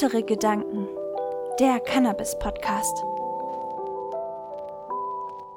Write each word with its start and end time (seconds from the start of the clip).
Heitere 0.00 0.22
Gedanken, 0.22 0.86
der 1.58 1.80
Cannabis-Podcast. 1.80 3.02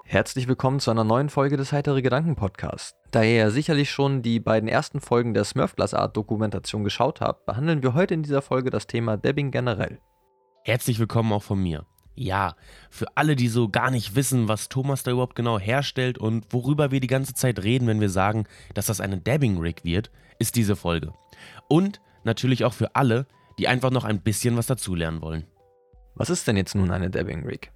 Herzlich 0.04 0.48
willkommen 0.48 0.80
zu 0.80 0.90
einer 0.90 1.04
neuen 1.04 1.30
Folge 1.30 1.58
des 1.58 1.72
Heitere 1.72 2.02
Gedanken 2.02 2.36
Podcasts. 2.36 2.96
Da 3.12 3.22
ihr 3.22 3.36
ja 3.36 3.52
sicherlich 3.52 3.92
schon 3.92 4.24
die 4.24 4.40
beiden 4.40 4.68
ersten 4.68 5.00
Folgen 5.00 5.36
der 5.36 5.44
Smurfglass 5.44 5.94
Art 5.94 6.18
Dokumentation 6.18 6.84
geschaut 6.84 7.22
habt, 7.22 7.46
behandeln 7.46 7.84
wir 7.84 7.94
heute 7.94 8.16
in 8.16 8.24
dieser 8.24 8.42
Folge 8.42 8.72
das 8.72 8.88
Thema 8.88 9.16
Dabbing 9.16 9.52
generell. 9.52 10.00
Herzlich 10.64 10.98
willkommen 10.98 11.32
auch 11.34 11.44
von 11.44 11.62
mir. 11.62 11.86
Ja, 12.16 12.56
für 12.90 13.06
alle, 13.14 13.36
die 13.36 13.48
so 13.48 13.70
gar 13.70 13.92
nicht 13.92 14.16
wissen, 14.16 14.48
was 14.48 14.70
Thomas 14.70 15.04
da 15.04 15.12
überhaupt 15.12 15.36
genau 15.36 15.60
herstellt 15.60 16.18
und 16.18 16.52
worüber 16.52 16.90
wir 16.90 17.00
die 17.00 17.06
ganze 17.06 17.36
Zeit 17.36 17.62
reden, 17.62 17.86
wenn 17.86 18.02
wir 18.02 18.10
sagen, 18.10 18.46
dass 18.74 18.88
das 18.88 19.02
eine 19.02 19.20
Dabbing 19.20 19.60
Rig 19.60 19.84
wird, 19.84 20.10
ist 20.40 20.56
diese 20.56 20.76
Folge. 20.76 21.14
Und 21.68 22.02
natürlich 22.24 22.66
auch 22.66 22.74
für 22.74 22.96
alle, 22.96 23.28
die 23.62 23.68
einfach 23.68 23.92
noch 23.92 24.06
ein 24.06 24.22
bisschen 24.22 24.58
was 24.58 24.66
dazulernen 24.66 25.22
wollen. 25.22 25.46
Was 26.16 26.32
ist 26.32 26.48
denn 26.48 26.58
jetzt 26.58 26.74
nun 26.74 26.90
eine 26.90 27.12
Dabbing 27.12 27.46
Rig? 27.46 27.72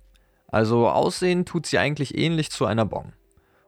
Also 0.47 0.89
aussehen 0.89 1.45
tut 1.45 1.67
sie 1.67 1.77
eigentlich 1.77 2.17
ähnlich 2.17 2.49
zu 2.49 2.65
einer 2.65 2.87
Bong. 2.87 3.13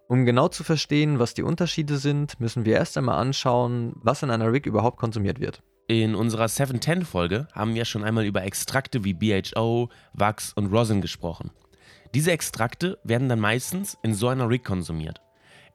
Um 0.07 0.25
genau 0.25 0.47
zu 0.47 0.63
verstehen, 0.63 1.19
was 1.19 1.35
die 1.35 1.43
Unterschiede 1.43 1.97
sind, 1.97 2.39
müssen 2.39 2.65
wir 2.65 2.73
erst 2.73 2.97
einmal 2.97 3.19
anschauen, 3.19 3.93
was 3.97 4.23
in 4.23 4.31
einer 4.31 4.51
Rig 4.51 4.65
überhaupt 4.65 4.97
konsumiert 4.97 5.39
wird. 5.39 5.61
In 5.87 6.15
unserer 6.15 6.45
710-Folge 6.45 7.47
haben 7.53 7.75
wir 7.75 7.85
schon 7.85 8.03
einmal 8.03 8.25
über 8.25 8.41
Extrakte 8.41 9.03
wie 9.03 9.13
BHO, 9.13 9.89
Wachs 10.13 10.53
und 10.53 10.73
Rosin 10.73 11.01
gesprochen. 11.01 11.51
Diese 12.15 12.31
Extrakte 12.31 12.97
werden 13.03 13.29
dann 13.29 13.39
meistens 13.39 13.95
in 14.01 14.15
so 14.15 14.27
einer 14.27 14.49
Rig 14.49 14.63
konsumiert. 14.63 15.21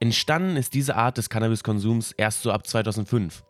Entstanden 0.01 0.57
ist 0.57 0.75
diese 0.75 0.97
Art 0.97 1.19
des 1.19 1.31
Cannabiskonsums 1.31 2.11
erst 2.11 2.43
so 2.43 2.51
ab 2.51 2.67
2005. 2.67 3.45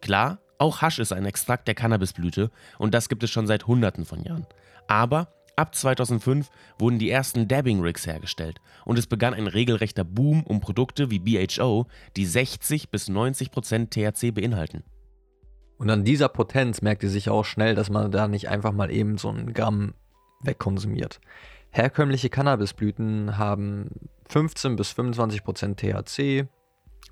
Klar, 0.00 0.41
auch 0.62 0.80
Hasch 0.80 1.00
ist 1.00 1.12
ein 1.12 1.26
Extrakt 1.26 1.66
der 1.66 1.74
Cannabisblüte 1.74 2.52
und 2.78 2.94
das 2.94 3.08
gibt 3.08 3.24
es 3.24 3.30
schon 3.30 3.48
seit 3.48 3.66
Hunderten 3.66 4.04
von 4.04 4.22
Jahren. 4.22 4.46
Aber 4.86 5.26
ab 5.56 5.74
2005 5.74 6.48
wurden 6.78 7.00
die 7.00 7.10
ersten 7.10 7.48
Dabbing 7.48 7.80
Rigs 7.80 8.06
hergestellt 8.06 8.60
und 8.84 8.96
es 8.96 9.08
begann 9.08 9.34
ein 9.34 9.48
regelrechter 9.48 10.04
Boom 10.04 10.44
um 10.44 10.60
Produkte 10.60 11.10
wie 11.10 11.18
BHO, 11.18 11.86
die 12.16 12.24
60 12.24 12.90
bis 12.90 13.08
90 13.08 13.50
Prozent 13.50 13.90
THC 13.90 14.30
beinhalten. 14.30 14.84
Und 15.78 15.90
an 15.90 16.04
dieser 16.04 16.28
Potenz 16.28 16.80
merkt 16.80 17.02
ihr 17.02 17.10
sich 17.10 17.28
auch 17.28 17.44
schnell, 17.44 17.74
dass 17.74 17.90
man 17.90 18.12
da 18.12 18.28
nicht 18.28 18.48
einfach 18.48 18.70
mal 18.70 18.92
eben 18.92 19.18
so 19.18 19.30
ein 19.30 19.52
Gramm 19.52 19.94
wegkonsumiert. 20.42 21.20
Herkömmliche 21.70 22.28
Cannabisblüten 22.28 23.36
haben 23.36 23.88
15 24.28 24.76
bis 24.76 24.92
25 24.92 25.42
Prozent 25.42 25.80
THC, 25.80 26.46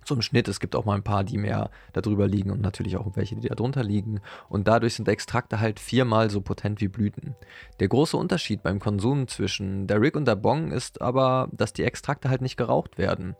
so 0.04 0.14
im 0.14 0.22
Schnitt. 0.22 0.48
Es 0.48 0.60
gibt 0.60 0.74
auch 0.74 0.84
mal 0.84 0.94
ein 0.94 1.02
paar, 1.02 1.24
die 1.24 1.38
mehr 1.38 1.70
darüber 1.92 2.26
liegen 2.26 2.50
und 2.50 2.60
natürlich 2.60 2.96
auch 2.96 3.06
welche, 3.14 3.36
die 3.36 3.48
darunter 3.48 3.82
liegen. 3.82 4.20
Und 4.48 4.68
dadurch 4.68 4.94
sind 4.94 5.08
Extrakte 5.08 5.60
halt 5.60 5.80
viermal 5.80 6.30
so 6.30 6.40
potent 6.40 6.80
wie 6.80 6.88
Blüten. 6.88 7.34
Der 7.80 7.88
große 7.88 8.16
Unterschied 8.16 8.62
beim 8.62 8.80
Konsum 8.80 9.28
zwischen 9.28 9.86
der 9.86 10.00
Rig 10.00 10.16
und 10.16 10.26
der 10.26 10.36
Bong 10.36 10.72
ist 10.72 11.00
aber, 11.00 11.48
dass 11.52 11.72
die 11.72 11.84
Extrakte 11.84 12.28
halt 12.28 12.40
nicht 12.40 12.56
geraucht 12.56 12.98
werden. 12.98 13.36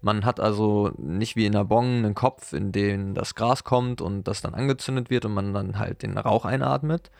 Man 0.00 0.24
hat 0.24 0.38
also 0.38 0.92
nicht 0.96 1.34
wie 1.34 1.46
in 1.46 1.52
der 1.52 1.64
Bong 1.64 1.98
einen 1.98 2.14
Kopf, 2.14 2.52
in 2.52 2.70
den 2.70 3.14
das 3.14 3.34
Gras 3.34 3.64
kommt 3.64 4.00
und 4.00 4.28
das 4.28 4.40
dann 4.40 4.54
angezündet 4.54 5.10
wird 5.10 5.24
und 5.24 5.34
man 5.34 5.52
dann 5.52 5.78
halt 5.78 6.02
den 6.02 6.16
Rauch 6.16 6.44
einatmet, 6.44 7.10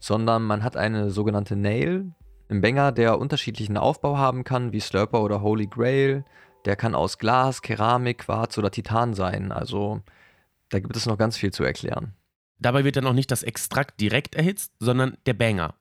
sondern 0.00 0.42
man 0.42 0.62
hat 0.62 0.76
eine 0.76 1.10
sogenannte 1.10 1.56
Nail 1.56 2.12
im 2.48 2.60
Banger, 2.60 2.92
der 2.92 3.18
unterschiedlichen 3.18 3.76
Aufbau 3.76 4.18
haben 4.18 4.44
kann, 4.44 4.72
wie 4.72 4.80
Slurper 4.80 5.22
oder 5.22 5.40
Holy 5.40 5.66
Grail, 5.66 6.24
der 6.66 6.76
kann 6.76 6.94
aus 6.94 7.18
Glas, 7.18 7.62
Keramik, 7.62 8.18
Quarz 8.18 8.58
oder 8.58 8.70
Titan 8.70 9.14
sein. 9.14 9.52
Also 9.52 10.02
da 10.68 10.80
gibt 10.80 10.96
es 10.96 11.06
noch 11.06 11.16
ganz 11.16 11.36
viel 11.36 11.52
zu 11.52 11.64
erklären. 11.64 12.12
Dabei 12.58 12.84
wird 12.84 12.96
dann 12.96 13.06
auch 13.06 13.12
nicht 13.12 13.30
das 13.30 13.42
Extrakt 13.42 14.00
direkt 14.00 14.34
erhitzt, 14.34 14.72
sondern 14.80 15.16
der 15.26 15.34
Banger. 15.34 15.74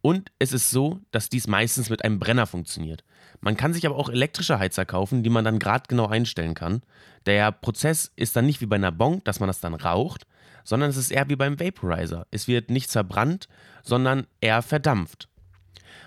Und 0.00 0.32
es 0.38 0.52
ist 0.52 0.70
so, 0.70 1.00
dass 1.12 1.30
dies 1.30 1.46
meistens 1.46 1.88
mit 1.88 2.04
einem 2.04 2.18
Brenner 2.18 2.46
funktioniert. 2.46 3.04
Man 3.40 3.56
kann 3.56 3.72
sich 3.72 3.86
aber 3.86 3.96
auch 3.96 4.10
elektrische 4.10 4.58
Heizer 4.58 4.84
kaufen, 4.84 5.22
die 5.22 5.30
man 5.30 5.44
dann 5.44 5.58
gerade 5.58 5.84
genau 5.88 6.08
einstellen 6.08 6.54
kann. 6.54 6.82
Der 7.24 7.52
Prozess 7.52 8.12
ist 8.16 8.36
dann 8.36 8.44
nicht 8.44 8.60
wie 8.60 8.66
bei 8.66 8.76
einer 8.76 8.92
Bong, 8.92 9.22
dass 9.24 9.40
man 9.40 9.46
das 9.46 9.60
dann 9.60 9.74
raucht, 9.74 10.26
sondern 10.62 10.90
es 10.90 10.96
ist 10.96 11.10
eher 11.10 11.28
wie 11.28 11.36
beim 11.36 11.58
Vaporizer. 11.58 12.26
Es 12.30 12.48
wird 12.48 12.70
nicht 12.70 12.90
verbrannt, 12.90 13.48
sondern 13.82 14.26
eher 14.40 14.62
verdampft. 14.62 15.28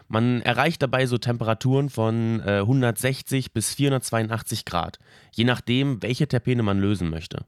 Man 0.08 0.42
erreicht 0.42 0.82
dabei 0.82 1.06
so 1.06 1.18
Temperaturen 1.18 1.90
von 1.90 2.42
äh, 2.46 2.60
160 2.60 3.52
bis 3.52 3.74
482 3.76 4.66
Grad, 4.66 5.00
je 5.34 5.44
nachdem, 5.44 6.02
welche 6.02 6.28
Terpene 6.28 6.64
man 6.64 6.80
lösen 6.80 7.10
möchte. 7.10 7.46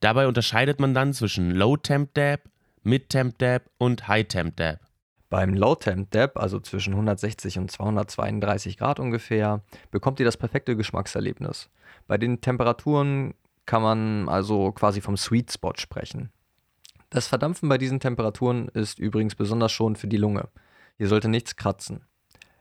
Dabei 0.00 0.26
unterscheidet 0.26 0.80
man 0.80 0.94
dann 0.94 1.12
zwischen 1.12 1.52
Low 1.52 1.76
Temp 1.76 2.14
Dab, 2.14 2.40
Mid 2.82 3.08
Temp 3.08 3.38
Dab 3.38 3.62
und 3.78 4.08
High 4.08 4.26
Temp 4.26 4.56
Dab. 4.56 4.80
Beim 5.30 5.54
Low 5.54 5.74
Temp 5.74 6.10
Dab, 6.10 6.38
also 6.38 6.58
zwischen 6.58 6.94
160 6.94 7.58
und 7.58 7.70
232 7.70 8.78
Grad 8.78 8.98
ungefähr, 8.98 9.62
bekommt 9.90 10.20
ihr 10.20 10.26
das 10.26 10.36
perfekte 10.36 10.74
Geschmackserlebnis. 10.76 11.68
Bei 12.06 12.16
den 12.16 12.40
Temperaturen 12.40 13.34
kann 13.66 13.82
man 13.82 14.28
also 14.28 14.72
quasi 14.72 15.00
vom 15.00 15.16
Sweet 15.16 15.52
Spot 15.52 15.74
sprechen. 15.76 16.30
Das 17.10 17.26
Verdampfen 17.26 17.68
bei 17.68 17.78
diesen 17.78 18.00
Temperaturen 18.00 18.68
ist 18.68 18.98
übrigens 18.98 19.34
besonders 19.34 19.72
schon 19.72 19.96
für 19.96 20.08
die 20.08 20.16
Lunge. 20.16 20.48
Hier 20.98 21.08
sollte 21.08 21.28
nichts 21.28 21.56
kratzen. 21.56 22.04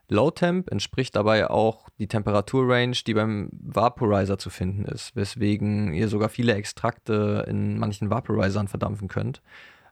Low 0.10 0.32
Temp 0.32 0.72
entspricht 0.72 1.16
dabei 1.16 1.50
auch 1.50 1.90
die 2.00 2.08
Temperaturrange, 2.08 3.04
die 3.06 3.14
beim 3.14 3.50
Vaporizer 3.52 4.38
zu 4.38 4.50
finden 4.50 4.86
ist, 4.86 5.16
weswegen 5.16 5.94
ihr 5.94 6.08
sogar 6.08 6.30
viele 6.30 6.54
Extrakte 6.54 7.46
in 7.48 7.78
manchen 7.78 8.10
Vaporizern 8.10 8.70
verdampfen 8.70 9.10
könnt, 9.10 9.42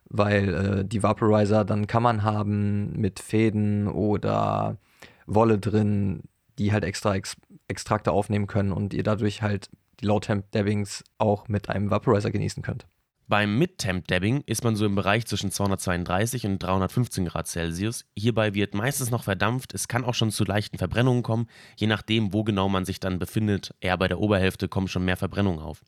weil 0.08 0.54
äh, 0.54 0.84
die 0.86 1.02
Vaporizer 1.02 1.66
dann 1.66 1.86
Kammern 1.86 2.22
haben 2.22 2.92
mit 2.92 3.20
Fäden 3.20 3.88
oder 3.88 4.78
Wolle 5.26 5.58
drin, 5.58 6.22
die 6.58 6.72
halt 6.72 6.84
extra 6.84 7.14
Ex 7.14 7.36
Extrakte 7.68 8.12
aufnehmen 8.12 8.46
können 8.46 8.70
und 8.70 8.94
ihr 8.94 9.02
dadurch 9.02 9.42
halt 9.42 9.70
die 10.00 10.06
Low 10.06 10.20
Temp 10.20 10.50
Dabbings 10.52 11.02
auch 11.18 11.48
mit 11.48 11.68
einem 11.68 11.90
Vaporizer 11.90 12.30
genießen 12.30 12.62
könnt. 12.62 12.86
Beim 13.28 13.58
Mid-Temp-Dabbing 13.58 14.44
ist 14.46 14.62
man 14.62 14.76
so 14.76 14.86
im 14.86 14.94
Bereich 14.94 15.26
zwischen 15.26 15.50
232 15.50 16.46
und 16.46 16.62
315 16.62 17.24
Grad 17.24 17.48
Celsius. 17.48 18.04
Hierbei 18.16 18.54
wird 18.54 18.72
meistens 18.72 19.10
noch 19.10 19.24
verdampft. 19.24 19.74
Es 19.74 19.88
kann 19.88 20.04
auch 20.04 20.14
schon 20.14 20.30
zu 20.30 20.44
leichten 20.44 20.78
Verbrennungen 20.78 21.24
kommen. 21.24 21.48
Je 21.76 21.88
nachdem, 21.88 22.32
wo 22.32 22.44
genau 22.44 22.68
man 22.68 22.84
sich 22.84 23.00
dann 23.00 23.18
befindet, 23.18 23.74
eher 23.80 23.98
bei 23.98 24.06
der 24.06 24.20
Oberhälfte 24.20 24.68
kommen 24.68 24.86
schon 24.86 25.04
mehr 25.04 25.16
Verbrennungen 25.16 25.58
auf. 25.58 25.82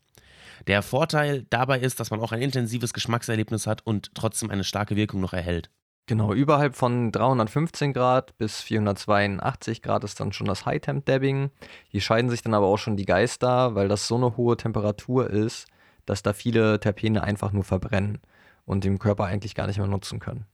Der 0.67 0.81
Vorteil 0.81 1.45
dabei 1.49 1.79
ist, 1.79 2.01
dass 2.01 2.11
man 2.11 2.19
auch 2.19 2.33
ein 2.33 2.41
intensives 2.41 2.91
Geschmackserlebnis 2.91 3.67
hat 3.67 3.87
und 3.87 4.13
trotzdem 4.15 4.51
eine 4.51 4.65
starke 4.65 4.97
Wirkung 4.97 5.21
noch 5.21 5.31
erhält. 5.31 5.69
Genau, 6.07 6.33
überhalb 6.33 6.75
von 6.75 7.13
315 7.13 7.93
Grad 7.93 8.37
bis 8.37 8.59
482 8.63 9.81
Grad 9.81 10.03
ist 10.03 10.19
dann 10.19 10.33
schon 10.33 10.47
das 10.47 10.65
High-Temp-Dabbing. 10.65 11.51
Hier 11.87 12.01
scheiden 12.01 12.29
sich 12.29 12.41
dann 12.41 12.53
aber 12.53 12.65
auch 12.65 12.79
schon 12.79 12.97
die 12.97 13.05
Geister, 13.05 13.75
weil 13.75 13.87
das 13.87 14.09
so 14.09 14.15
eine 14.15 14.35
hohe 14.35 14.57
Temperatur 14.57 15.29
ist, 15.29 15.67
dass 16.09 16.23
da 16.23 16.33
viele 16.33 16.79
Terpene 16.79 17.23
einfach 17.23 17.51
nur 17.51 17.63
verbrennen 17.63 18.17
und 18.65 18.83
den 18.83 18.99
Körper 18.99 19.25
eigentlich 19.25 19.55
gar 19.55 19.67
nicht 19.67 19.77
mehr 19.77 19.87
nutzen 19.87 20.19
können. 20.19 20.45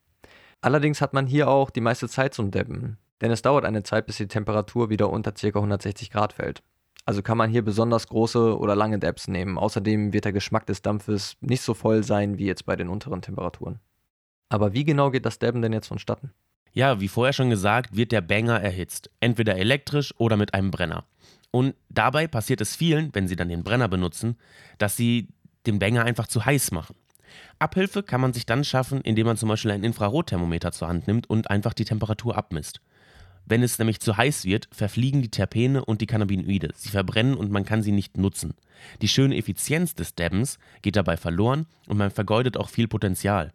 Allerdings 0.61 0.99
hat 1.01 1.13
man 1.13 1.27
hier 1.27 1.47
auch 1.47 1.69
die 1.69 1.81
meiste 1.81 2.09
Zeit 2.09 2.33
zum 2.33 2.51
Dabben, 2.51 2.97
denn 3.21 3.31
es 3.31 3.41
dauert 3.41 3.65
eine 3.65 3.83
Zeit, 3.83 4.05
bis 4.05 4.17
die 4.17 4.27
Temperatur 4.27 4.89
wieder 4.89 5.09
unter 5.09 5.31
ca. 5.31 5.47
160 5.47 6.11
Grad 6.11 6.33
fällt. 6.33 6.61
Also 7.05 7.21
kann 7.21 7.37
man 7.37 7.51
hier 7.51 7.63
besonders 7.63 8.07
große 8.07 8.57
oder 8.57 8.75
lange 8.75 8.99
Dabs 8.99 9.27
nehmen. 9.27 9.57
Außerdem 9.57 10.11
wird 10.11 10.25
der 10.25 10.33
Geschmack 10.33 10.65
des 10.65 10.81
Dampfes 10.81 11.37
nicht 11.39 11.61
so 11.61 11.73
voll 11.73 12.03
sein 12.03 12.37
wie 12.37 12.47
jetzt 12.47 12.65
bei 12.65 12.75
den 12.75 12.89
unteren 12.89 13.21
Temperaturen. 13.21 13.79
Aber 14.49 14.73
wie 14.73 14.83
genau 14.83 15.11
geht 15.11 15.25
das 15.25 15.39
Dabben 15.39 15.61
denn 15.61 15.73
jetzt 15.73 15.87
vonstatten? 15.87 16.31
Ja, 16.73 16.99
wie 16.99 17.07
vorher 17.07 17.33
schon 17.33 17.49
gesagt, 17.49 17.95
wird 17.95 18.11
der 18.11 18.21
Banger 18.21 18.59
erhitzt. 18.59 19.09
Entweder 19.19 19.55
elektrisch 19.55 20.13
oder 20.17 20.35
mit 20.35 20.53
einem 20.53 20.71
Brenner. 20.71 21.05
Und 21.51 21.75
dabei 21.87 22.27
passiert 22.27 22.59
es 22.59 22.75
vielen, 22.75 23.13
wenn 23.13 23.29
sie 23.29 23.37
dann 23.37 23.47
den 23.47 23.63
Brenner 23.63 23.87
benutzen, 23.87 24.35
dass 24.77 24.97
sie 24.97 25.29
den 25.67 25.79
Banger 25.79 26.03
einfach 26.03 26.27
zu 26.27 26.45
heiß 26.45 26.71
machen. 26.71 26.95
Abhilfe 27.59 28.03
kann 28.03 28.21
man 28.21 28.33
sich 28.33 28.45
dann 28.45 28.63
schaffen, 28.63 29.01
indem 29.01 29.27
man 29.27 29.37
zum 29.37 29.49
Beispiel 29.49 29.71
ein 29.71 29.83
Infrarotthermometer 29.83 30.71
zur 30.71 30.87
Hand 30.87 31.07
nimmt 31.07 31.29
und 31.29 31.49
einfach 31.49 31.73
die 31.73 31.85
Temperatur 31.85 32.37
abmisst. 32.37 32.81
Wenn 33.45 33.61
es 33.61 33.77
nämlich 33.77 33.99
zu 33.99 34.17
heiß 34.17 34.45
wird, 34.45 34.67
verfliegen 34.71 35.21
die 35.21 35.29
Terpene 35.29 35.85
und 35.85 36.01
die 36.01 36.07
Cannabinoide. 36.07 36.69
Sie 36.75 36.89
verbrennen 36.89 37.35
und 37.35 37.51
man 37.51 37.63
kann 37.63 37.83
sie 37.83 37.91
nicht 37.91 38.17
nutzen. 38.17 38.55
Die 39.01 39.07
schöne 39.07 39.37
Effizienz 39.37 39.93
des 39.93 40.15
Dabbens 40.15 40.57
geht 40.81 40.95
dabei 40.95 41.15
verloren 41.15 41.67
und 41.87 41.97
man 41.97 42.09
vergeudet 42.09 42.57
auch 42.57 42.69
viel 42.69 42.87
Potenzial. 42.87 43.51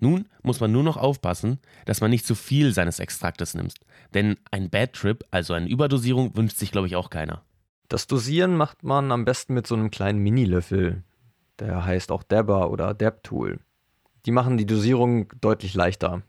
Nun 0.00 0.26
muss 0.42 0.60
man 0.60 0.72
nur 0.72 0.82
noch 0.82 0.96
aufpassen, 0.96 1.58
dass 1.84 2.00
man 2.00 2.10
nicht 2.10 2.26
zu 2.26 2.34
viel 2.34 2.72
seines 2.72 2.98
Extraktes 2.98 3.54
nimmt. 3.54 3.74
Denn 4.14 4.36
ein 4.50 4.70
Bad 4.70 4.94
Trip, 4.94 5.24
also 5.30 5.54
eine 5.54 5.68
Überdosierung, 5.68 6.36
wünscht 6.36 6.56
sich, 6.56 6.72
glaube 6.72 6.86
ich, 6.86 6.96
auch 6.96 7.10
keiner. 7.10 7.42
Das 7.88 8.06
Dosieren 8.06 8.56
macht 8.56 8.82
man 8.82 9.12
am 9.12 9.24
besten 9.24 9.54
mit 9.54 9.66
so 9.66 9.74
einem 9.74 9.90
kleinen 9.90 10.18
Minilöffel. 10.18 11.02
Der 11.60 11.84
heißt 11.84 12.10
auch 12.10 12.22
Dabber 12.22 12.70
oder 12.70 12.94
Dab-Tool. 12.94 13.60
Die 14.26 14.32
machen 14.32 14.56
die 14.56 14.66
Dosierung 14.66 15.28
deutlich 15.40 15.74
leichter. 15.74 16.22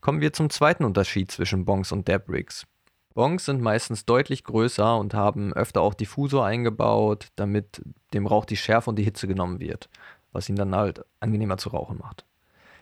Kommen 0.00 0.20
wir 0.20 0.32
zum 0.32 0.50
zweiten 0.50 0.84
Unterschied 0.84 1.30
zwischen 1.30 1.64
Bongs 1.64 1.92
und 1.92 2.08
Dab-Rigs. 2.08 2.66
Bongs 3.14 3.44
sind 3.44 3.60
meistens 3.60 4.04
deutlich 4.06 4.44
größer 4.44 4.96
und 4.96 5.14
haben 5.14 5.52
öfter 5.52 5.82
auch 5.82 5.94
Diffusor 5.94 6.46
eingebaut, 6.46 7.28
damit 7.36 7.82
dem 8.14 8.26
Rauch 8.26 8.44
die 8.44 8.56
Schärfe 8.56 8.90
und 8.90 8.96
die 8.96 9.04
Hitze 9.04 9.28
genommen 9.28 9.60
wird, 9.60 9.90
was 10.32 10.48
ihn 10.48 10.56
dann 10.56 10.74
halt 10.74 11.04
angenehmer 11.20 11.58
zu 11.58 11.68
rauchen 11.68 11.98
macht. 11.98 12.24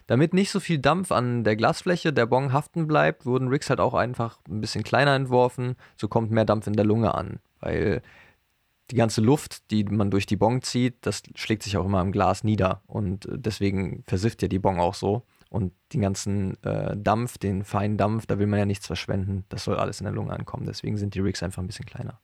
Damit 0.06 0.34
nicht 0.34 0.50
so 0.50 0.60
viel 0.60 0.78
Dampf 0.78 1.12
an 1.12 1.44
der 1.44 1.56
Glasfläche 1.56 2.12
der 2.12 2.26
Bong 2.26 2.52
haften 2.52 2.86
bleibt, 2.86 3.26
wurden 3.26 3.48
Rigs 3.48 3.70
halt 3.70 3.80
auch 3.80 3.94
einfach 3.94 4.38
ein 4.48 4.60
bisschen 4.60 4.82
kleiner 4.82 5.14
entworfen. 5.14 5.76
So 5.96 6.08
kommt 6.08 6.30
mehr 6.30 6.44
Dampf 6.44 6.66
in 6.66 6.72
der 6.72 6.84
Lunge 6.84 7.14
an, 7.14 7.38
weil 7.60 8.02
die 8.90 8.96
ganze 8.96 9.20
Luft, 9.20 9.70
die 9.70 9.84
man 9.84 10.10
durch 10.10 10.26
die 10.26 10.36
Bong 10.36 10.62
zieht, 10.62 10.96
das 11.02 11.22
schlägt 11.34 11.62
sich 11.62 11.76
auch 11.76 11.84
immer 11.84 12.00
im 12.00 12.12
Glas 12.12 12.44
nieder 12.44 12.82
und 12.86 13.28
deswegen 13.30 14.04
versifft 14.06 14.42
ja 14.42 14.48
die 14.48 14.58
Bong 14.58 14.80
auch 14.80 14.94
so. 14.94 15.22
Und 15.48 15.72
den 15.92 16.00
ganzen 16.00 16.62
äh, 16.62 16.96
Dampf, 16.96 17.36
den 17.36 17.64
feinen 17.64 17.96
Dampf, 17.96 18.26
da 18.26 18.38
will 18.38 18.46
man 18.46 18.60
ja 18.60 18.66
nichts 18.66 18.86
verschwenden. 18.86 19.44
Das 19.48 19.64
soll 19.64 19.76
alles 19.76 20.00
in 20.00 20.04
der 20.04 20.14
Lunge 20.14 20.32
ankommen. 20.32 20.64
Deswegen 20.64 20.96
sind 20.96 21.16
die 21.16 21.20
Rigs 21.20 21.42
einfach 21.42 21.60
ein 21.60 21.66
bisschen 21.66 21.86
kleiner. 21.86 22.20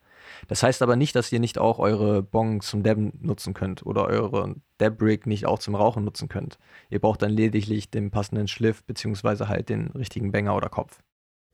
Das 0.46 0.62
heißt 0.62 0.80
aber 0.82 0.94
nicht, 0.94 1.16
dass 1.16 1.32
ihr 1.32 1.40
nicht 1.40 1.58
auch 1.58 1.80
eure 1.80 2.22
Bong 2.22 2.60
zum 2.60 2.84
Dabben 2.84 3.12
nutzen 3.20 3.52
könnt 3.52 3.84
oder 3.84 4.06
eure 4.06 4.54
Dab-Rig 4.78 5.26
nicht 5.26 5.46
auch 5.46 5.58
zum 5.58 5.74
Rauchen 5.74 6.04
nutzen 6.04 6.28
könnt. 6.28 6.58
Ihr 6.88 7.00
braucht 7.00 7.22
dann 7.22 7.32
lediglich 7.32 7.90
den 7.90 8.12
passenden 8.12 8.46
Schliff 8.46 8.84
beziehungsweise 8.84 9.48
halt 9.48 9.68
den 9.70 9.88
richtigen 9.88 10.30
Bänger 10.30 10.54
oder 10.54 10.68
Kopf. 10.68 11.00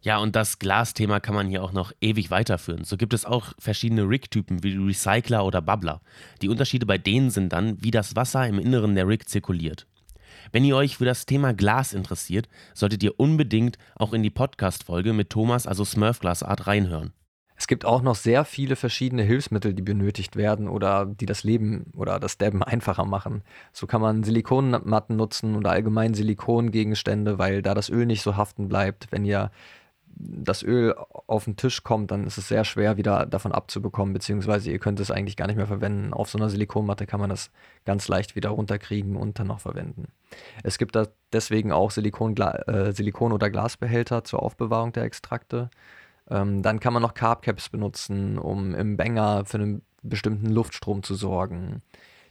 Ja, 0.02 0.18
und 0.18 0.34
das 0.34 0.58
Glasthema 0.58 1.20
kann 1.20 1.36
man 1.36 1.46
hier 1.46 1.62
auch 1.62 1.72
noch 1.72 1.92
ewig 2.00 2.32
weiterführen. 2.32 2.82
So 2.82 2.96
gibt 2.96 3.14
es 3.14 3.24
auch 3.24 3.52
verschiedene 3.58 4.02
Rig-Typen 4.02 4.64
wie 4.64 4.76
Recycler 4.76 5.44
oder 5.44 5.62
Bubbler. 5.62 6.00
Die 6.42 6.48
Unterschiede 6.48 6.86
bei 6.86 6.98
denen 6.98 7.30
sind 7.30 7.52
dann, 7.52 7.80
wie 7.80 7.92
das 7.92 8.16
Wasser 8.16 8.46
im 8.48 8.58
Inneren 8.58 8.96
der 8.96 9.06
Rig 9.06 9.28
zirkuliert. 9.28 9.86
Wenn 10.50 10.64
ihr 10.64 10.76
euch 10.76 10.96
für 10.96 11.04
das 11.04 11.24
Thema 11.24 11.54
Glas 11.54 11.92
interessiert, 11.92 12.48
solltet 12.74 13.04
ihr 13.04 13.20
unbedingt 13.20 13.78
auch 13.94 14.12
in 14.12 14.24
die 14.24 14.30
Podcast-Folge 14.30 15.12
mit 15.12 15.30
Thomas, 15.30 15.68
also 15.68 15.84
Smurfglasart, 15.84 16.66
reinhören. 16.66 17.12
Es 17.54 17.68
gibt 17.68 17.84
auch 17.84 18.02
noch 18.02 18.16
sehr 18.16 18.44
viele 18.44 18.74
verschiedene 18.74 19.22
Hilfsmittel, 19.22 19.72
die 19.72 19.82
benötigt 19.82 20.34
werden 20.34 20.68
oder 20.68 21.06
die 21.06 21.26
das 21.26 21.44
Leben 21.44 21.92
oder 21.96 22.18
das 22.18 22.38
Dabben 22.38 22.62
einfacher 22.64 23.04
machen. 23.04 23.42
So 23.72 23.86
kann 23.86 24.00
man 24.00 24.24
Silikonmatten 24.24 25.14
nutzen 25.14 25.54
oder 25.54 25.70
allgemein 25.70 26.14
Silikongegenstände, 26.14 27.38
weil 27.38 27.62
da 27.62 27.74
das 27.74 27.88
Öl 27.88 28.06
nicht 28.06 28.22
so 28.22 28.36
haften 28.36 28.68
bleibt. 28.68 29.06
Wenn 29.12 29.24
ihr 29.24 29.52
das 30.24 30.62
Öl 30.62 30.94
auf 31.26 31.44
den 31.44 31.56
Tisch 31.56 31.82
kommt, 31.82 32.10
dann 32.10 32.26
ist 32.26 32.38
es 32.38 32.48
sehr 32.48 32.64
schwer 32.64 32.96
wieder 32.96 33.26
davon 33.26 33.52
abzubekommen, 33.52 34.14
beziehungsweise 34.14 34.70
ihr 34.70 34.78
könnt 34.78 35.00
es 35.00 35.10
eigentlich 35.10 35.36
gar 35.36 35.46
nicht 35.46 35.56
mehr 35.56 35.66
verwenden. 35.66 36.14
Auf 36.14 36.30
so 36.30 36.38
einer 36.38 36.48
Silikonmatte 36.48 37.06
kann 37.06 37.20
man 37.20 37.30
das 37.30 37.50
ganz 37.84 38.08
leicht 38.08 38.36
wieder 38.36 38.50
runterkriegen 38.50 39.16
und 39.16 39.38
dann 39.38 39.48
noch 39.48 39.60
verwenden. 39.60 40.08
Es 40.62 40.78
gibt 40.78 40.94
da 40.94 41.08
deswegen 41.32 41.72
auch 41.72 41.90
Silikon, 41.90 42.36
äh, 42.36 42.92
Silikon 42.92 43.32
oder 43.32 43.50
Glasbehälter 43.50 44.24
zur 44.24 44.42
Aufbewahrung 44.42 44.92
der 44.92 45.04
Extrakte. 45.04 45.70
Ähm, 46.30 46.62
dann 46.62 46.80
kann 46.80 46.92
man 46.92 47.02
noch 47.02 47.14
Carbcaps 47.14 47.68
benutzen, 47.68 48.38
um 48.38 48.74
im 48.74 48.96
Banger 48.96 49.44
für 49.44 49.58
einen 49.58 49.82
bestimmten 50.02 50.50
Luftstrom 50.50 51.02
zu 51.02 51.14
sorgen. 51.14 51.82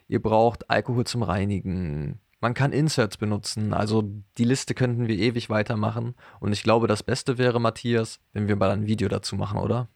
Ihr 0.07 0.21
braucht 0.21 0.69
Alkohol 0.69 1.05
zum 1.05 1.23
Reinigen, 1.23 2.19
man 2.41 2.55
kann 2.55 2.73
Inserts 2.73 3.17
benutzen. 3.17 3.73
Also 3.73 4.03
die 4.37 4.43
Liste 4.43 4.73
könnten 4.73 5.07
wir 5.07 5.17
ewig 5.17 5.49
weitermachen. 5.49 6.15
Und 6.39 6.51
ich 6.51 6.63
glaube, 6.63 6.87
das 6.87 7.03
Beste 7.03 7.37
wäre, 7.37 7.61
Matthias, 7.61 8.19
wenn 8.33 8.47
wir 8.47 8.55
mal 8.55 8.71
ein 8.71 8.87
Video 8.87 9.07
dazu 9.07 9.35
machen, 9.35 9.59
oder? 9.59 9.87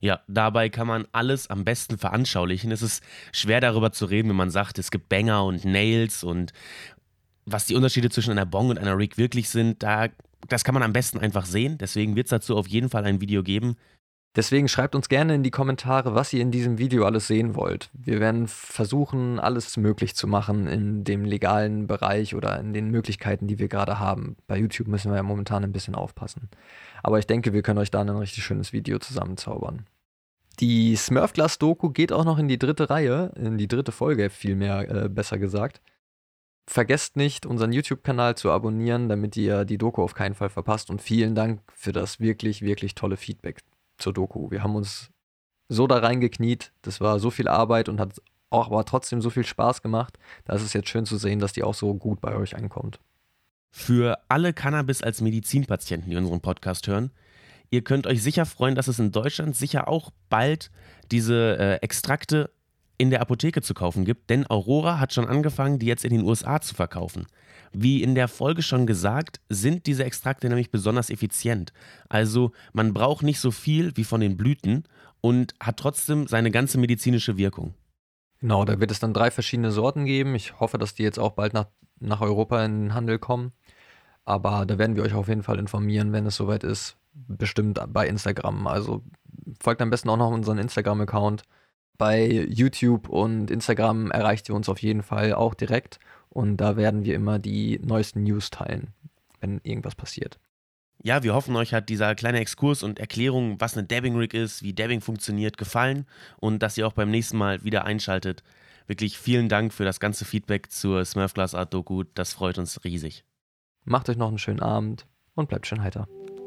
Ja, 0.00 0.20
dabei 0.26 0.70
kann 0.70 0.86
man 0.86 1.06
alles 1.12 1.48
am 1.50 1.64
besten 1.64 1.98
veranschaulichen. 1.98 2.72
Es 2.72 2.80
ist 2.80 3.04
schwer 3.32 3.60
darüber 3.60 3.92
zu 3.92 4.06
reden, 4.06 4.30
wenn 4.30 4.36
man 4.36 4.50
sagt, 4.50 4.78
es 4.78 4.90
gibt 4.90 5.10
Banger 5.10 5.44
und 5.44 5.66
Nails 5.66 6.24
und 6.24 6.54
was 7.44 7.66
die 7.66 7.74
Unterschiede 7.74 8.08
zwischen 8.08 8.30
einer 8.30 8.46
Bong 8.46 8.70
und 8.70 8.78
einer 8.78 8.96
Rig 8.96 9.18
wirklich 9.18 9.50
sind, 9.50 9.82
da, 9.82 10.08
das 10.48 10.64
kann 10.64 10.72
man 10.72 10.82
am 10.82 10.94
besten 10.94 11.18
einfach 11.18 11.44
sehen. 11.44 11.76
Deswegen 11.76 12.16
wird 12.16 12.26
es 12.26 12.30
dazu 12.30 12.56
auf 12.56 12.66
jeden 12.66 12.88
Fall 12.88 13.04
ein 13.04 13.20
Video 13.20 13.42
geben. 13.42 13.76
Deswegen 14.36 14.68
schreibt 14.68 14.94
uns 14.94 15.08
gerne 15.08 15.34
in 15.34 15.42
die 15.42 15.50
Kommentare, 15.50 16.14
was 16.14 16.32
ihr 16.32 16.40
in 16.40 16.52
diesem 16.52 16.78
Video 16.78 17.04
alles 17.04 17.26
sehen 17.26 17.56
wollt. 17.56 17.90
Wir 17.92 18.20
werden 18.20 18.46
versuchen, 18.46 19.40
alles 19.40 19.76
möglich 19.76 20.14
zu 20.14 20.28
machen 20.28 20.68
in 20.68 21.02
dem 21.02 21.24
legalen 21.24 21.88
Bereich 21.88 22.36
oder 22.36 22.60
in 22.60 22.72
den 22.72 22.90
Möglichkeiten, 22.90 23.48
die 23.48 23.58
wir 23.58 23.66
gerade 23.66 23.98
haben. 23.98 24.36
Bei 24.46 24.56
YouTube 24.56 24.86
müssen 24.86 25.10
wir 25.10 25.16
ja 25.16 25.24
momentan 25.24 25.64
ein 25.64 25.72
bisschen 25.72 25.96
aufpassen. 25.96 26.48
Aber 27.02 27.18
ich 27.18 27.26
denke, 27.26 27.52
wir 27.52 27.62
können 27.62 27.80
euch 27.80 27.90
da 27.90 28.02
ein 28.02 28.08
richtig 28.08 28.44
schönes 28.44 28.72
Video 28.72 29.00
zusammenzaubern. 29.00 29.86
Die 30.60 30.94
Smurfglass-Doku 30.94 31.90
geht 31.90 32.12
auch 32.12 32.24
noch 32.24 32.38
in 32.38 32.46
die 32.46 32.58
dritte 32.58 32.88
Reihe, 32.88 33.32
in 33.34 33.58
die 33.58 33.66
dritte 33.66 33.90
Folge 33.90 34.30
vielmehr, 34.30 34.88
äh, 34.88 35.08
besser 35.08 35.38
gesagt. 35.38 35.80
Vergesst 36.68 37.16
nicht, 37.16 37.46
unseren 37.46 37.72
YouTube-Kanal 37.72 38.36
zu 38.36 38.52
abonnieren, 38.52 39.08
damit 39.08 39.36
ihr 39.36 39.64
die 39.64 39.78
Doku 39.78 40.04
auf 40.04 40.14
keinen 40.14 40.36
Fall 40.36 40.50
verpasst. 40.50 40.88
Und 40.88 41.02
vielen 41.02 41.34
Dank 41.34 41.62
für 41.74 41.90
das 41.90 42.20
wirklich, 42.20 42.62
wirklich 42.62 42.94
tolle 42.94 43.16
Feedback 43.16 43.58
zur 44.02 44.12
Doku. 44.12 44.50
Wir 44.50 44.62
haben 44.62 44.76
uns 44.76 45.10
so 45.68 45.86
da 45.86 45.98
reingekniet, 45.98 46.72
das 46.82 47.00
war 47.00 47.18
so 47.18 47.30
viel 47.30 47.48
Arbeit 47.48 47.88
und 47.88 48.00
hat 48.00 48.20
auch 48.50 48.66
aber 48.66 48.84
trotzdem 48.84 49.22
so 49.22 49.30
viel 49.30 49.44
Spaß 49.44 49.82
gemacht. 49.82 50.18
Da 50.44 50.54
ist 50.54 50.62
es 50.62 50.72
jetzt 50.72 50.88
schön 50.88 51.06
zu 51.06 51.16
sehen, 51.16 51.38
dass 51.38 51.52
die 51.52 51.62
auch 51.62 51.74
so 51.74 51.94
gut 51.94 52.20
bei 52.20 52.34
euch 52.34 52.56
ankommt. 52.56 52.98
Für 53.70 54.18
alle 54.28 54.52
Cannabis 54.52 55.02
als 55.02 55.20
Medizinpatienten, 55.20 56.10
die 56.10 56.16
unseren 56.16 56.40
Podcast 56.40 56.88
hören, 56.88 57.12
ihr 57.70 57.82
könnt 57.82 58.08
euch 58.08 58.20
sicher 58.22 58.46
freuen, 58.46 58.74
dass 58.74 58.88
es 58.88 58.98
in 58.98 59.12
Deutschland 59.12 59.54
sicher 59.54 59.86
auch 59.86 60.10
bald 60.28 60.72
diese 61.12 61.56
äh, 61.58 61.76
Extrakte 61.76 62.50
in 63.00 63.08
der 63.08 63.22
Apotheke 63.22 63.62
zu 63.62 63.72
kaufen 63.72 64.04
gibt, 64.04 64.28
denn 64.28 64.48
Aurora 64.50 65.00
hat 65.00 65.14
schon 65.14 65.26
angefangen, 65.26 65.78
die 65.78 65.86
jetzt 65.86 66.04
in 66.04 66.12
den 66.12 66.22
USA 66.22 66.60
zu 66.60 66.74
verkaufen. 66.74 67.26
Wie 67.72 68.02
in 68.02 68.14
der 68.14 68.28
Folge 68.28 68.62
schon 68.62 68.86
gesagt, 68.86 69.40
sind 69.48 69.86
diese 69.86 70.04
Extrakte 70.04 70.48
nämlich 70.48 70.70
besonders 70.70 71.08
effizient. 71.08 71.72
Also 72.10 72.52
man 72.74 72.92
braucht 72.92 73.22
nicht 73.22 73.40
so 73.40 73.50
viel 73.50 73.96
wie 73.96 74.04
von 74.04 74.20
den 74.20 74.36
Blüten 74.36 74.84
und 75.22 75.54
hat 75.60 75.78
trotzdem 75.78 76.26
seine 76.26 76.50
ganze 76.50 76.76
medizinische 76.76 77.38
Wirkung. 77.38 77.72
Genau, 78.40 78.66
da 78.66 78.80
wird 78.80 78.90
es 78.90 79.00
dann 79.00 79.14
drei 79.14 79.30
verschiedene 79.30 79.70
Sorten 79.70 80.04
geben. 80.04 80.34
Ich 80.34 80.60
hoffe, 80.60 80.76
dass 80.76 80.94
die 80.94 81.02
jetzt 81.02 81.18
auch 81.18 81.32
bald 81.32 81.54
nach, 81.54 81.68
nach 82.00 82.20
Europa 82.20 82.62
in 82.64 82.82
den 82.82 82.94
Handel 82.94 83.18
kommen. 83.18 83.52
Aber 84.26 84.66
da 84.66 84.76
werden 84.76 84.96
wir 84.96 85.04
euch 85.04 85.14
auf 85.14 85.28
jeden 85.28 85.42
Fall 85.42 85.58
informieren, 85.58 86.12
wenn 86.12 86.26
es 86.26 86.36
soweit 86.36 86.64
ist. 86.64 86.98
Bestimmt 87.14 87.80
bei 87.88 88.06
Instagram. 88.06 88.66
Also 88.66 89.02
folgt 89.58 89.80
am 89.80 89.88
besten 89.88 90.10
auch 90.10 90.18
noch 90.18 90.30
unseren 90.30 90.58
Instagram-Account. 90.58 91.44
Bei 92.00 92.46
YouTube 92.48 93.10
und 93.10 93.50
Instagram 93.50 94.10
erreicht 94.10 94.48
ihr 94.48 94.54
uns 94.54 94.70
auf 94.70 94.80
jeden 94.80 95.02
Fall 95.02 95.34
auch 95.34 95.52
direkt. 95.52 96.00
Und 96.30 96.56
da 96.56 96.78
werden 96.78 97.04
wir 97.04 97.14
immer 97.14 97.38
die 97.38 97.78
neuesten 97.84 98.22
News 98.22 98.48
teilen, 98.48 98.94
wenn 99.40 99.60
irgendwas 99.64 99.96
passiert. 99.96 100.38
Ja, 101.02 101.22
wir 101.22 101.34
hoffen, 101.34 101.54
euch 101.56 101.74
hat 101.74 101.90
dieser 101.90 102.14
kleine 102.14 102.40
Exkurs 102.40 102.82
und 102.82 102.98
Erklärung, 102.98 103.60
was 103.60 103.76
eine 103.76 103.86
Dabbing 103.86 104.16
Rig 104.16 104.32
ist, 104.32 104.62
wie 104.62 104.72
Dabbing 104.72 105.02
funktioniert, 105.02 105.58
gefallen 105.58 106.06
und 106.38 106.62
dass 106.62 106.78
ihr 106.78 106.86
auch 106.86 106.94
beim 106.94 107.10
nächsten 107.10 107.36
Mal 107.36 107.64
wieder 107.64 107.84
einschaltet. 107.84 108.42
Wirklich 108.86 109.18
vielen 109.18 109.50
Dank 109.50 109.74
für 109.74 109.84
das 109.84 110.00
ganze 110.00 110.24
Feedback 110.24 110.72
zur 110.72 111.04
Smurfglass 111.04 111.54
Art 111.54 111.74
Doku. 111.74 112.04
Das 112.14 112.32
freut 112.32 112.56
uns 112.56 112.82
riesig. 112.82 113.24
Macht 113.84 114.08
euch 114.08 114.16
noch 114.16 114.28
einen 114.28 114.38
schönen 114.38 114.60
Abend 114.60 115.04
und 115.34 115.50
bleibt 115.50 115.66
schön 115.66 115.82
heiter. 115.82 116.08